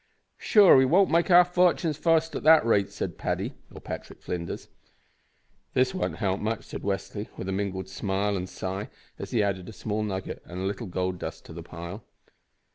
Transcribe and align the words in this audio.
"Sure, 0.39 0.75
we 0.77 0.83
won't 0.85 1.11
make 1.11 1.29
our 1.29 1.45
fortins 1.45 1.95
fast 1.95 2.33
at 2.35 2.41
that 2.41 2.65
rate," 2.65 2.89
said 2.89 3.19
Paddy, 3.19 3.53
or 3.71 3.79
Patrick 3.79 4.19
Flinders. 4.19 4.67
"This 5.75 5.93
won't 5.93 6.15
help 6.15 6.39
it 6.39 6.43
much," 6.43 6.63
said 6.65 6.81
Westly, 6.81 7.29
with 7.37 7.47
a 7.47 7.51
mingled 7.51 7.87
smile 7.87 8.35
and 8.35 8.49
sigh, 8.49 8.89
as 9.19 9.29
he 9.29 9.43
added 9.43 9.69
a 9.69 9.73
small 9.73 10.01
nugget 10.01 10.41
and 10.45 10.59
a 10.59 10.63
little 10.65 10.87
gold 10.87 11.19
dust 11.19 11.45
to 11.45 11.53
the 11.53 11.61
pile. 11.61 12.03